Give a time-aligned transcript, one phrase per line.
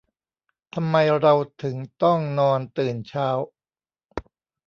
[0.75, 3.29] ทำไมเราถึงต้องนอนตื่นเช้า